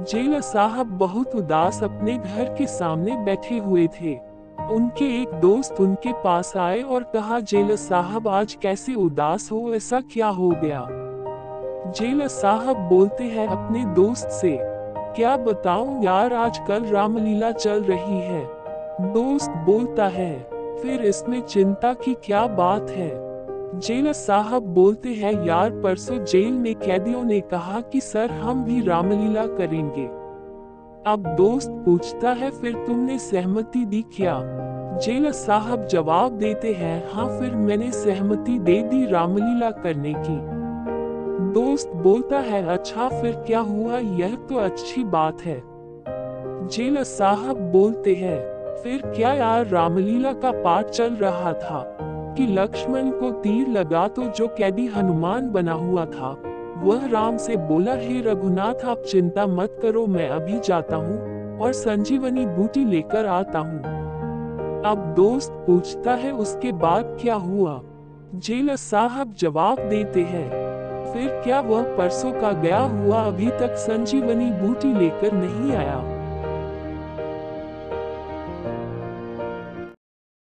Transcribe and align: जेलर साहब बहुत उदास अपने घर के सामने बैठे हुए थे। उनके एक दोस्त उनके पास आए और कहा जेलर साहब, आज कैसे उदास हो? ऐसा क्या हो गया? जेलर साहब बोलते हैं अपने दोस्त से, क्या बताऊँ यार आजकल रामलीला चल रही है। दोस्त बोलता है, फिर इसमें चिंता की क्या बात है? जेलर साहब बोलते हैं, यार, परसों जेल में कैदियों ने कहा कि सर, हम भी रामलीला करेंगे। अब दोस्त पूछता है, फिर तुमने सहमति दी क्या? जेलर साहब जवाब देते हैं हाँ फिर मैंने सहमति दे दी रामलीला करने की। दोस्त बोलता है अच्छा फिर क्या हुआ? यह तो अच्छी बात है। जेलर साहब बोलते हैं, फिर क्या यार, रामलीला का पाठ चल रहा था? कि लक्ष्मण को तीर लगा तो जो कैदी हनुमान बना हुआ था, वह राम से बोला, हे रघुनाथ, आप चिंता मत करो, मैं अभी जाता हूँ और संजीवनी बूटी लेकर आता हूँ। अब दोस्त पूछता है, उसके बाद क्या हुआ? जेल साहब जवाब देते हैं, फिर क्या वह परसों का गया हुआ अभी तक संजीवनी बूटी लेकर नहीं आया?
जेलर 0.00 0.40
साहब 0.40 0.86
बहुत 0.86 1.34
उदास 1.34 1.82
अपने 1.84 2.16
घर 2.18 2.54
के 2.54 2.66
सामने 2.66 3.16
बैठे 3.16 3.58
हुए 3.58 3.86
थे। 4.00 4.14
उनके 4.72 5.04
एक 5.22 5.28
दोस्त 5.32 5.80
उनके 5.80 6.12
पास 6.12 6.56
आए 6.56 6.82
और 6.82 7.02
कहा 7.02 7.40
जेलर 7.40 7.76
साहब, 7.76 8.28
आज 8.28 8.54
कैसे 8.54 8.94
उदास 8.94 9.50
हो? 9.52 9.74
ऐसा 9.74 10.00
क्या 10.00 10.28
हो 10.28 10.50
गया? 10.50 10.86
जेलर 11.92 12.28
साहब 12.28 12.88
बोलते 12.88 13.24
हैं 13.24 13.46
अपने 13.48 13.84
दोस्त 13.84 14.28
से, 14.30 14.58
क्या 15.16 15.36
बताऊँ 15.36 16.04
यार 16.04 16.32
आजकल 16.34 16.84
रामलीला 16.84 17.52
चल 17.52 17.82
रही 17.82 18.20
है। 18.20 18.44
दोस्त 19.12 19.50
बोलता 19.50 20.06
है, 20.06 20.38
फिर 20.82 21.02
इसमें 21.02 21.40
चिंता 21.40 21.92
की 21.94 22.14
क्या 22.14 22.46
बात 22.46 22.90
है? 22.90 23.25
जेलर 23.76 24.12
साहब 24.12 24.62
बोलते 24.62 25.08
हैं, 25.08 25.46
यार, 25.46 25.70
परसों 25.70 26.24
जेल 26.24 26.52
में 26.52 26.74
कैदियों 26.74 27.24
ने 27.24 27.40
कहा 27.40 27.80
कि 27.80 28.00
सर, 28.00 28.30
हम 28.30 28.64
भी 28.64 28.80
रामलीला 28.80 29.46
करेंगे। 29.46 30.06
अब 31.06 31.24
दोस्त 31.38 31.70
पूछता 31.70 32.30
है, 32.30 32.50
फिर 32.50 32.74
तुमने 32.74 33.18
सहमति 33.18 33.84
दी 33.84 34.02
क्या? 34.02 34.40
जेलर 34.98 35.32
साहब 35.32 35.86
जवाब 35.86 36.32
देते 36.32 36.72
हैं 36.72 37.10
हाँ 37.12 37.40
फिर 37.40 37.54
मैंने 37.54 37.90
सहमति 37.92 38.58
दे 38.58 38.82
दी 38.82 39.06
रामलीला 39.06 39.70
करने 39.70 40.14
की। 40.16 40.38
दोस्त 41.52 41.92
बोलता 41.94 42.38
है 42.38 42.66
अच्छा 42.66 43.08
फिर 43.08 43.32
क्या 43.32 43.60
हुआ? 43.60 43.98
यह 43.98 44.34
तो 44.34 44.56
अच्छी 44.56 45.04
बात 45.04 45.42
है। 45.42 45.62
जेलर 46.68 47.02
साहब 47.02 47.72
बोलते 47.72 48.14
हैं, 48.14 48.38
फिर 48.76 49.02
क्या 49.06 49.32
यार, 49.32 49.66
रामलीला 49.66 50.32
का 50.32 50.50
पाठ 50.50 50.84
चल 50.84 51.14
रहा 51.14 51.52
था? 51.52 51.98
कि 52.36 52.46
लक्ष्मण 52.46 53.10
को 53.10 53.30
तीर 53.42 53.68
लगा 53.68 54.06
तो 54.08 54.22
जो 54.28 54.46
कैदी 54.48 54.86
हनुमान 54.86 55.50
बना 55.50 55.72
हुआ 55.72 56.04
था, 56.04 56.30
वह 56.76 57.06
राम 57.06 57.36
से 57.36 57.56
बोला, 57.56 57.94
हे 57.94 58.20
रघुनाथ, 58.22 58.84
आप 58.84 59.02
चिंता 59.02 59.46
मत 59.46 59.78
करो, 59.82 60.06
मैं 60.06 60.28
अभी 60.28 60.58
जाता 60.60 60.96
हूँ 60.96 61.58
और 61.58 61.72
संजीवनी 61.72 62.46
बूटी 62.46 62.84
लेकर 62.84 63.26
आता 63.26 63.58
हूँ। 63.58 63.94
अब 64.84 65.14
दोस्त 65.16 65.52
पूछता 65.66 66.14
है, 66.14 66.32
उसके 66.32 66.72
बाद 66.72 67.16
क्या 67.20 67.34
हुआ? 67.34 67.80
जेल 68.34 68.74
साहब 68.76 69.32
जवाब 69.32 69.78
देते 69.88 70.22
हैं, 70.22 70.48
फिर 71.12 71.40
क्या 71.44 71.60
वह 71.60 71.82
परसों 71.96 72.32
का 72.32 72.52
गया 72.52 72.78
हुआ 72.78 73.22
अभी 73.22 73.48
तक 73.50 73.74
संजीवनी 73.78 74.50
बूटी 74.52 74.92
लेकर 74.94 75.32
नहीं 75.32 75.76
आया? 75.76 76.15